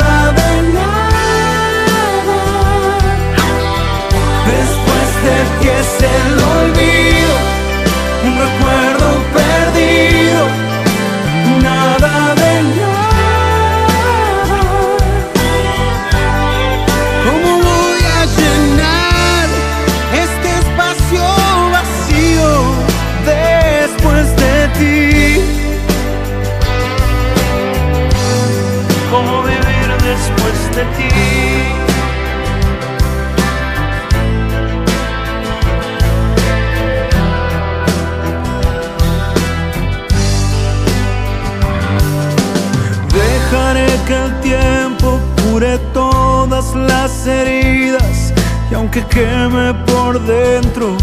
Dejaré 43.11 43.87
que 44.05 44.13
el 44.13 44.39
tiempo 44.41 45.19
cure 45.41 45.79
todas 45.95 46.75
las 46.75 47.25
heridas 47.25 48.31
y 48.69 48.75
aunque 48.75 49.03
queme 49.05 49.73
por 49.87 50.21
dentro, 50.27 50.95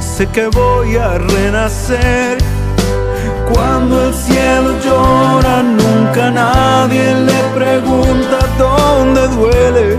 sé 0.00 0.28
que 0.28 0.46
voy 0.46 0.96
a 0.96 1.18
renacer. 1.18 2.57
Cuando 3.52 4.06
el 4.06 4.14
cielo 4.14 4.70
llora, 4.84 5.62
nunca 5.62 6.30
nadie 6.30 7.14
le 7.14 7.40
pregunta 7.58 8.38
dónde 8.58 9.28
duele. 9.28 9.98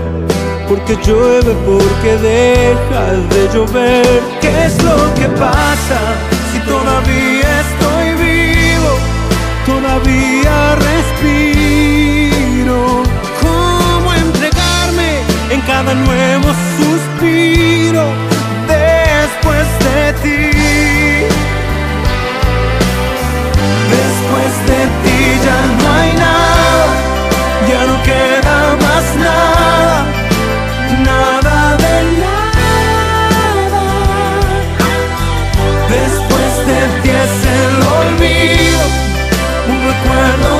Porque 0.68 0.96
llueve, 1.04 1.52
porque 1.66 2.16
deja 2.18 3.02
de 3.32 3.48
llover. 3.52 4.20
¿Qué 4.40 4.66
es 4.66 4.82
lo 4.84 4.98
que 5.14 5.26
pasa 5.46 5.98
si 6.52 6.58
todavía 6.60 7.48
estoy 7.66 8.06
vivo? 8.26 8.92
Todavía 9.66 10.54
respiro. 10.88 12.78
¿Cómo 13.42 14.08
entregarme 14.14 15.10
en 15.50 15.60
cada 15.62 15.92
nuevo 15.94 16.48
suspiro 16.76 17.59
ti 25.20 25.30
ya 25.46 25.58
no 25.78 25.86
hay 25.96 26.10
nada, 26.24 26.84
ya 27.70 27.80
no 27.88 27.96
queda 28.08 28.56
más 28.84 29.06
nada, 29.26 29.96
nada 31.08 31.56
de 31.82 31.96
nada. 32.22 32.70
Después 35.96 36.52
de 36.70 36.80
ti 37.02 37.10
es 37.24 37.36
el 37.58 37.74
olvido, 38.00 38.84
un 39.70 39.78
recuerdo 39.90 40.52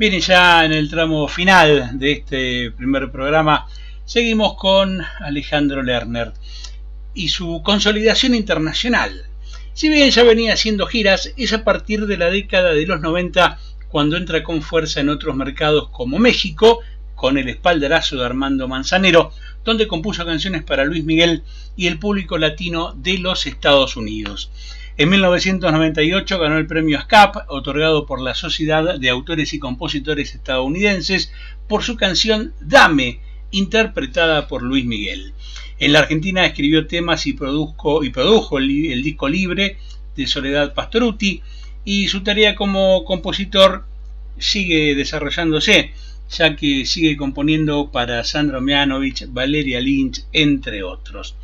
Bien, 0.00 0.14
y 0.14 0.20
ya 0.20 0.64
en 0.64 0.72
el 0.72 0.88
tramo 0.88 1.28
final 1.28 1.98
de 1.98 2.12
este 2.12 2.70
primer 2.70 3.12
programa, 3.12 3.66
seguimos 4.06 4.54
con 4.54 5.02
Alejandro 5.18 5.82
Lerner 5.82 6.32
y 7.12 7.28
su 7.28 7.60
consolidación 7.62 8.34
internacional. 8.34 9.26
Si 9.74 9.90
bien 9.90 10.10
ya 10.10 10.22
venía 10.22 10.54
haciendo 10.54 10.86
giras, 10.86 11.34
es 11.36 11.52
a 11.52 11.64
partir 11.64 12.06
de 12.06 12.16
la 12.16 12.30
década 12.30 12.72
de 12.72 12.86
los 12.86 13.02
90 13.02 13.58
cuando 13.90 14.16
entra 14.16 14.42
con 14.42 14.62
fuerza 14.62 15.00
en 15.00 15.10
otros 15.10 15.36
mercados 15.36 15.90
como 15.90 16.18
México, 16.18 16.80
con 17.14 17.36
el 17.36 17.50
espaldarazo 17.50 18.16
de 18.16 18.24
Armando 18.24 18.68
Manzanero, 18.68 19.34
donde 19.66 19.86
compuso 19.86 20.24
canciones 20.24 20.62
para 20.62 20.86
Luis 20.86 21.04
Miguel 21.04 21.42
y 21.76 21.88
el 21.88 21.98
público 21.98 22.38
latino 22.38 22.94
de 22.96 23.18
los 23.18 23.46
Estados 23.46 23.98
Unidos. 23.98 24.50
En 25.00 25.08
1998 25.08 26.38
ganó 26.38 26.58
el 26.58 26.66
premio 26.66 27.00
SCAP, 27.00 27.48
otorgado 27.48 28.04
por 28.04 28.20
la 28.20 28.34
Sociedad 28.34 28.98
de 28.98 29.08
Autores 29.08 29.54
y 29.54 29.58
Compositores 29.58 30.34
Estadounidenses, 30.34 31.32
por 31.66 31.82
su 31.82 31.96
canción 31.96 32.52
Dame, 32.60 33.20
interpretada 33.50 34.46
por 34.46 34.60
Luis 34.62 34.84
Miguel. 34.84 35.32
En 35.78 35.94
la 35.94 36.00
Argentina 36.00 36.44
escribió 36.44 36.86
temas 36.86 37.26
y, 37.26 37.32
produjo, 37.32 38.04
y 38.04 38.10
produjo 38.10 38.58
el, 38.58 38.92
el 38.92 39.02
disco 39.02 39.26
libre 39.26 39.78
de 40.16 40.26
Soledad 40.26 40.74
Pastoruti 40.74 41.40
y 41.82 42.08
su 42.08 42.22
tarea 42.22 42.54
como 42.54 43.02
compositor 43.06 43.86
sigue 44.36 44.94
desarrollándose, 44.94 45.94
ya 46.28 46.56
que 46.56 46.84
sigue 46.84 47.16
componiendo 47.16 47.90
para 47.90 48.22
Sandro 48.22 48.60
Mianovich, 48.60 49.24
Valeria 49.30 49.80
Lynch, 49.80 50.26
entre 50.34 50.82
otros. 50.82 51.36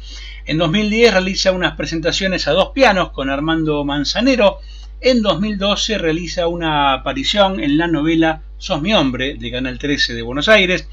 En 0.47 0.59
2010 0.59 1.13
realiza 1.13 1.51
unas 1.51 1.75
presentaciones 1.75 2.47
a 2.47 2.53
dos 2.53 2.71
pianos 2.73 3.11
con 3.11 3.31
Armando 3.31 3.85
Manzanero. 3.85 4.59
En 5.01 5.21
2012 5.21 5.99
realiza 5.99 6.47
una 6.47 6.93
aparición 6.93 7.59
en 7.59 7.77
la 7.77 7.89
novela 7.89 8.43
Sos 8.57 8.81
mi 8.81 8.95
hombre 8.95 9.35
de 9.35 9.51
Canal 9.51 9.77
13 9.77 10.15
de 10.15 10.23
Buenos 10.23 10.49
Aires. 10.49 10.89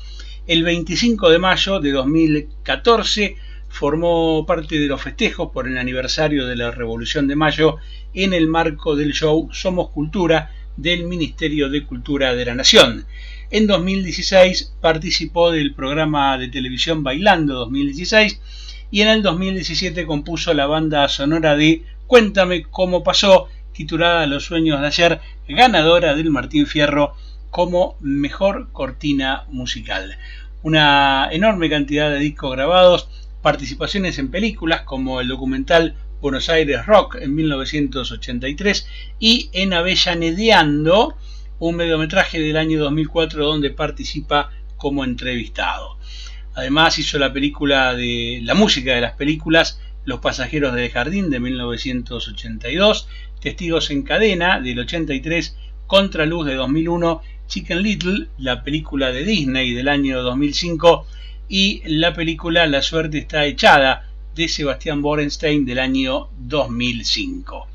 El 0.47 0.63
25 0.63 1.29
de 1.29 1.37
mayo 1.37 1.79
de 1.79 1.91
2014 1.91 3.35
formó 3.69 4.43
parte 4.47 4.79
de 4.79 4.87
los 4.87 5.03
festejos 5.03 5.51
por 5.53 5.67
el 5.67 5.77
aniversario 5.77 6.47
de 6.47 6.55
la 6.55 6.71
Revolución 6.71 7.27
de 7.27 7.35
Mayo 7.35 7.77
en 8.15 8.33
el 8.33 8.47
marco 8.47 8.95
del 8.95 9.13
show 9.13 9.49
Somos 9.53 9.91
Cultura 9.91 10.49
del 10.77 11.03
Ministerio 11.03 11.69
de 11.69 11.85
Cultura 11.85 12.33
de 12.33 12.45
la 12.45 12.55
Nación. 12.55 13.05
En 13.51 13.67
2016 13.67 14.73
participó 14.81 15.51
del 15.51 15.75
programa 15.75 16.39
de 16.39 16.47
televisión 16.47 17.03
Bailando 17.03 17.53
2016 17.53 18.39
y 18.93 19.01
en 19.01 19.07
el 19.07 19.23
2017 19.23 20.05
compuso 20.05 20.53
la 20.53 20.67
banda 20.67 21.09
sonora 21.09 21.57
de 21.57 21.83
Cuéntame 22.05 22.61
cómo 22.61 23.03
pasó, 23.03 23.47
titulada 23.71 24.27
Los 24.27 24.45
sueños 24.45 24.79
de 24.79 24.85
ayer, 24.85 25.19
ganadora 25.47 26.13
del 26.13 26.29
Martín 26.29 26.67
Fierro 26.67 27.15
como 27.49 27.97
mejor 28.01 28.71
cortina 28.71 29.45
musical. 29.49 30.15
Una 30.61 31.27
enorme 31.31 31.71
cantidad 31.71 32.11
de 32.11 32.19
discos 32.19 32.51
grabados, 32.51 33.09
participaciones 33.41 34.19
en 34.19 34.29
películas 34.29 34.81
como 34.81 35.19
el 35.21 35.27
documental 35.27 35.95
Buenos 36.21 36.47
Aires 36.49 36.85
Rock 36.85 37.15
en 37.15 37.33
1983 37.33 38.87
y 39.17 39.49
en 39.53 39.73
Avellanedeando, 39.73 41.17
un 41.57 41.77
mediometraje 41.77 42.39
del 42.39 42.57
año 42.57 42.79
2004 42.79 43.43
donde 43.43 43.71
participa 43.71 44.51
como 44.77 45.03
entrevistado. 45.03 45.97
Además 46.55 46.99
hizo 46.99 47.17
la 47.17 47.33
película 47.33 47.95
de 47.95 48.39
la 48.43 48.53
música 48.53 48.93
de 48.93 49.01
las 49.01 49.13
películas 49.13 49.79
Los 50.05 50.19
pasajeros 50.19 50.75
del 50.75 50.91
jardín 50.91 51.29
de 51.29 51.39
1982, 51.39 53.07
Testigos 53.39 53.89
en 53.89 54.03
cadena 54.03 54.59
del 54.59 54.79
83, 54.79 55.57
Contraluz 55.87 56.45
de 56.45 56.55
2001, 56.55 57.21
Chicken 57.47 57.81
Little, 57.81 58.27
la 58.37 58.63
película 58.63 59.11
de 59.11 59.23
Disney 59.23 59.73
del 59.73 59.87
año 59.87 60.21
2005 60.21 61.05
y 61.49 61.81
la 61.85 62.13
película 62.13 62.65
La 62.67 62.81
suerte 62.81 63.19
está 63.19 63.45
echada 63.45 64.09
de 64.35 64.47
Sebastián 64.47 65.01
Borenstein 65.01 65.65
del 65.65 65.79
año 65.79 66.29
2005. 66.37 67.67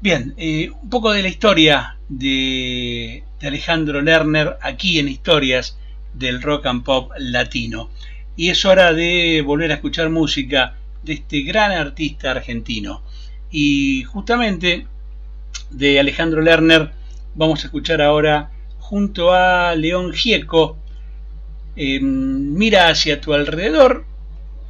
Bien, 0.00 0.34
eh, 0.36 0.70
un 0.70 0.90
poco 0.90 1.12
de 1.12 1.22
la 1.22 1.28
historia 1.28 1.96
de, 2.08 3.24
de 3.40 3.46
Alejandro 3.46 4.00
Lerner 4.00 4.56
aquí 4.60 4.98
en 4.98 5.08
Historias 5.08 5.78
del 6.14 6.42
rock 6.42 6.66
and 6.66 6.84
pop 6.84 7.12
latino. 7.18 7.90
Y 8.36 8.50
es 8.50 8.64
hora 8.64 8.92
de 8.92 9.42
volver 9.44 9.70
a 9.70 9.74
escuchar 9.74 10.10
música 10.10 10.76
de 11.02 11.14
este 11.14 11.42
gran 11.42 11.72
artista 11.72 12.30
argentino. 12.30 13.02
Y 13.50 14.04
justamente 14.04 14.86
de 15.70 16.00
Alejandro 16.00 16.40
Lerner 16.40 16.92
vamos 17.34 17.62
a 17.62 17.66
escuchar 17.66 18.00
ahora 18.00 18.50
junto 18.78 19.32
a 19.32 19.74
León 19.74 20.12
Gieco, 20.12 20.76
eh, 21.76 22.00
Mira 22.00 22.88
hacia 22.88 23.20
tu 23.20 23.32
alrededor, 23.32 24.04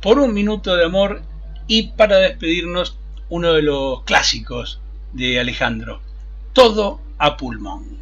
por 0.01 0.19
un 0.19 0.33
minuto 0.35 0.77
de 0.77 0.85
amor 0.85 1.23
y 1.67 1.89
para 1.89 2.19
despedirnos 2.19 2.99
uno 3.29 3.53
de 3.55 3.63
los 3.63 4.03
clásicos 4.05 4.81
de 5.13 5.41
Alejandro, 5.41 6.01
Todo 6.53 7.01
a 7.19 7.37
pulmón. 7.37 7.95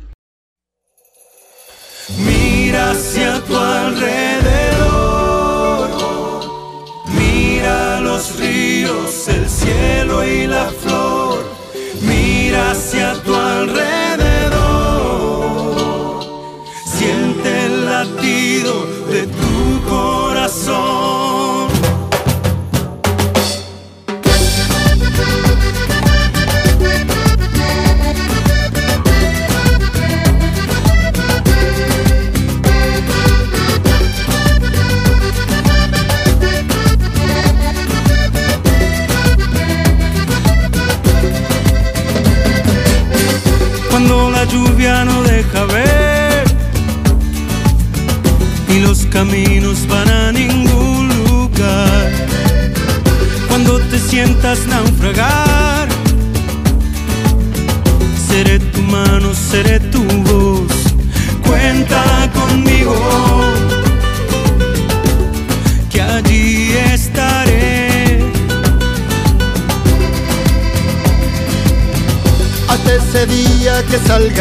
Mira 2.73 2.93
hacia 2.93 3.39
tu 3.45 3.55
alrededor, 3.55 4.31
mira 7.05 8.01
los 8.01 8.39
ríos, 8.39 9.29
el 9.29 9.47
cielo 9.47 10.27
y 10.27 10.47
la 10.47 10.70
flor, 10.70 11.45
mira 12.01 12.70
hacia 12.70 13.12
tu 13.25 13.35
alrededor, 13.35 13.85
siente 16.83 17.66
el 17.66 17.85
latido 17.85 18.87
de 19.11 19.27
tu 19.27 19.83
corazón. 19.87 21.22
Lluvia 44.53 45.05
no 45.05 45.22
deja 45.22 45.64
ver 45.64 46.44
y 48.68 48.80
los 48.80 49.07
caminos 49.07 49.86
van 49.88 50.09
a 50.09 50.32
ningún 50.32 51.09
lugar. 51.26 52.11
Cuando 53.48 53.78
te 53.90 53.98
sientas 53.98 54.66
naufragar, 54.66 55.88
seré 58.28 58.59
tu 58.59 58.82
mano, 58.82 59.32
seré 59.34 59.80
tu 59.80 60.03
voz. 60.03 60.72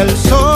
El 0.02 0.18
sol. 0.18 0.51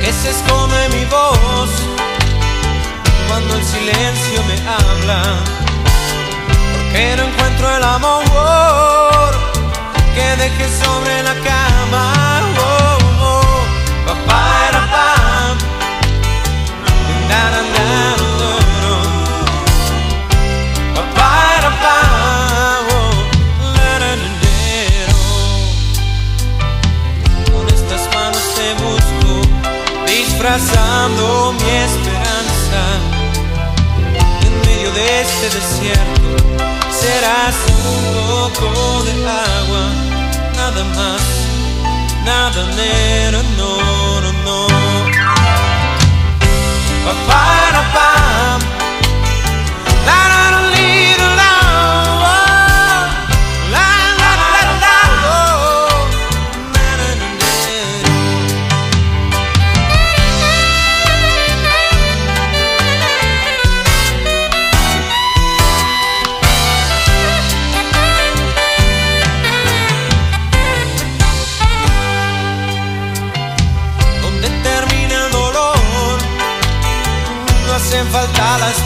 Que 0.00 0.12
se 0.12 0.30
esconde 0.30 0.88
mi 0.90 1.04
voz 1.06 1.70
cuando 3.28 3.56
el 3.56 3.64
silencio 3.64 4.42
me 4.44 4.54
habla, 4.68 5.22
porque 6.72 7.16
no 7.16 7.24
encuentro 7.24 7.76
el 7.76 7.82
amor 7.82 9.30
que 10.14 10.36
dejé 10.42 10.68
sobre 10.84 11.22
la 11.24 11.34
cama. 11.34 12.35
mi 31.08 31.70
esperanza. 31.70 32.80
En 34.42 34.60
medio 34.66 34.90
de 34.92 35.20
este 35.20 35.50
desierto 35.50 36.36
serás 36.90 37.54
un 37.68 38.52
poco 38.52 39.04
de 39.04 39.12
agua, 39.28 39.84
nada 40.56 40.82
más, 40.96 41.22
nada 42.24 42.64
menos, 42.74 43.44
no, 43.56 44.20
no, 44.20 44.32
no. 44.32 44.66
Pa, 47.04 47.12
pa, 47.28 47.82
pa, 47.94 48.58
la, 50.06 50.75
dollars 78.36 78.85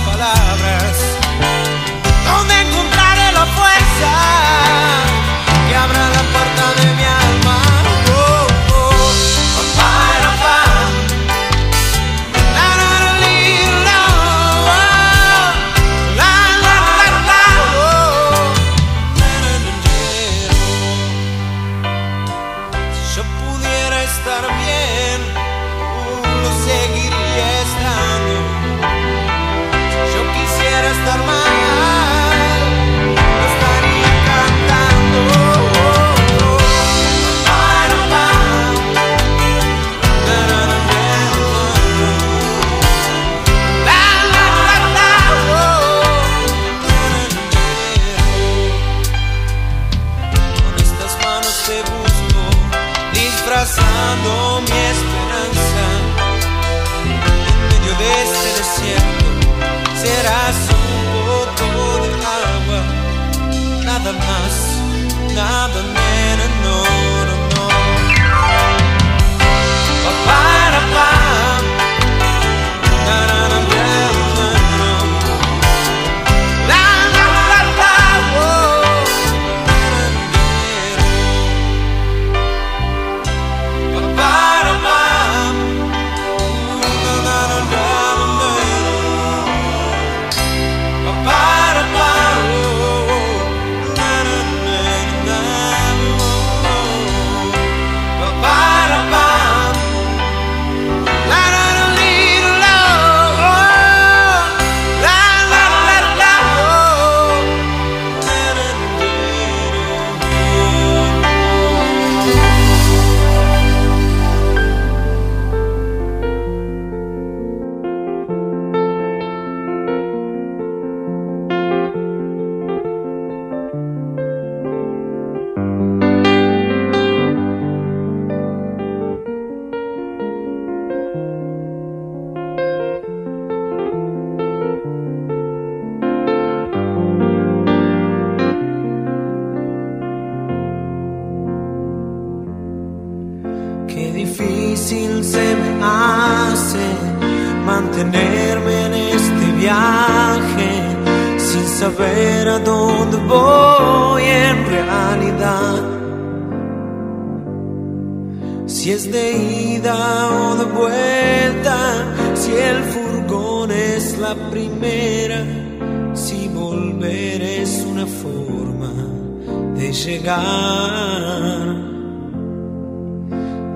llegar. 170.20 171.76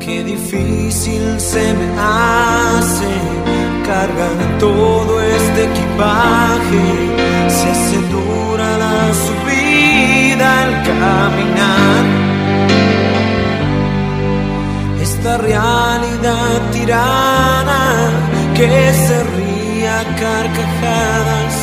Qué 0.00 0.22
difícil 0.24 1.40
se 1.40 1.74
me 1.74 1.88
hace 1.98 3.12
cargar 3.86 4.58
todo 4.58 5.20
este 5.20 5.64
equipaje. 5.64 6.84
Se 7.48 7.70
hace 7.70 7.98
dura 8.14 8.78
la 8.78 9.14
subida 9.26 10.62
al 10.62 10.72
caminar. 10.82 12.04
Esta 15.00 15.38
realidad 15.38 16.60
tirana 16.72 18.10
que 18.54 18.92
se 18.92 19.24
ría 19.36 20.00
a 20.00 20.04
carcajadas 20.16 21.54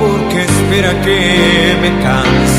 porque 0.00 0.42
espera 0.42 0.92
que 1.02 1.76
me 1.82 2.02
canse 2.02 2.53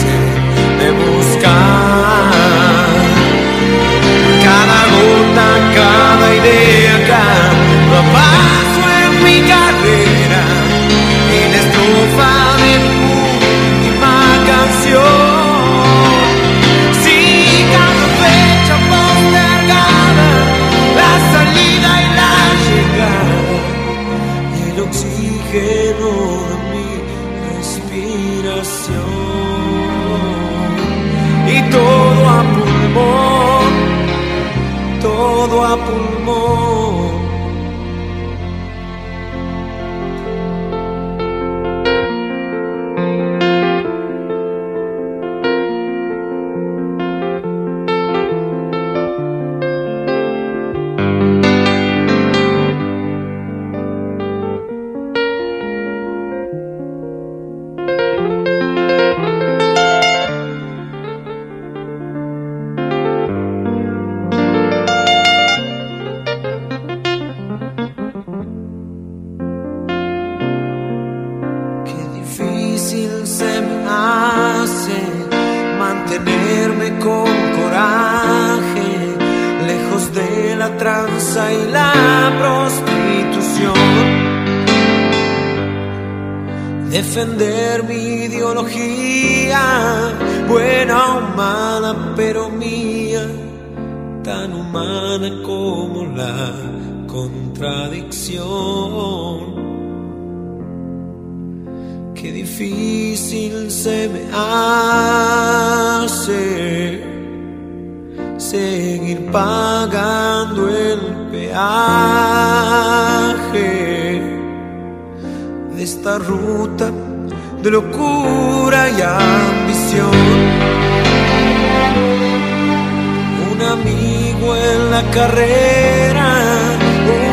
carrera, 125.16 126.30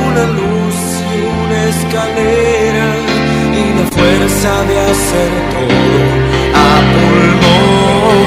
una 0.08 0.24
luz 0.38 0.78
y 1.10 1.20
una 1.42 1.58
escalera 1.74 2.88
y 3.60 3.64
la 3.78 3.86
fuerza 3.96 4.50
de 4.68 4.76
hacer 4.90 5.30
todo 5.52 6.02
a 6.54 6.70
pulmón. 6.92 8.26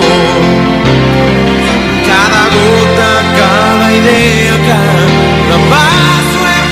Cada 2.12 2.43
gota, 2.56 3.12
cada 3.39 3.88
idea, 4.01 4.56
cada 4.72 5.58
paso 5.72 6.39
en 6.58 6.66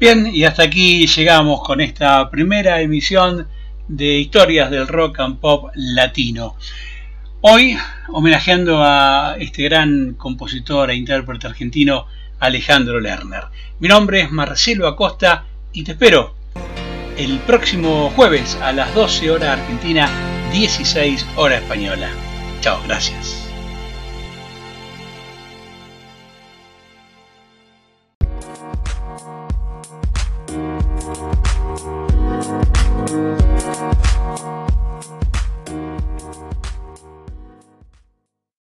Bien, 0.00 0.30
y 0.32 0.44
hasta 0.44 0.62
aquí 0.62 1.06
llegamos 1.06 1.60
con 1.62 1.82
esta 1.82 2.30
primera 2.30 2.80
emisión 2.80 3.46
de 3.86 4.18
Historias 4.18 4.70
del 4.70 4.88
Rock 4.88 5.20
and 5.20 5.40
Pop 5.40 5.72
Latino. 5.74 6.56
Hoy 7.42 7.76
homenajeando 8.08 8.82
a 8.82 9.36
este 9.38 9.64
gran 9.64 10.14
compositor 10.14 10.90
e 10.90 10.94
intérprete 10.94 11.48
argentino 11.48 12.06
Alejandro 12.38 12.98
Lerner. 12.98 13.44
Mi 13.78 13.88
nombre 13.88 14.22
es 14.22 14.32
Marcelo 14.32 14.88
Acosta 14.88 15.44
y 15.74 15.84
te 15.84 15.92
espero 15.92 16.34
el 17.18 17.38
próximo 17.40 18.10
jueves 18.16 18.56
a 18.62 18.72
las 18.72 18.94
12 18.94 19.30
horas 19.30 19.58
argentina, 19.58 20.08
16 20.50 21.26
horas 21.36 21.60
española. 21.60 22.08
Chao, 22.62 22.80
gracias. 22.86 23.49